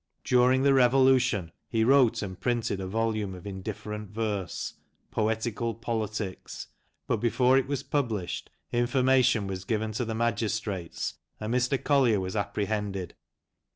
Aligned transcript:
During 0.23 0.63
the 0.63 0.73
Revolution 0.73 1.51
he 1.69 1.83
wrote 1.83 2.23
and 2.23 2.39
printed 2.39 2.81
a 2.81 2.87
volume 2.87 3.35
of 3.35 3.45
indifferent 3.45 4.09
verse," 4.09 4.73
Poetical 5.11 5.75
Politics," 5.75 6.65
but 7.05 7.17
before 7.17 7.55
it 7.55 7.67
was 7.67 7.83
published, 7.83 8.49
information 8.71 9.45
was 9.45 9.63
given 9.63 9.91
to 9.91 10.03
the 10.03 10.15
magistrates, 10.15 11.19
and 11.39 11.53
Mr. 11.53 11.77
Collier 11.83 12.19
was 12.19 12.35
apprehended. 12.35 13.13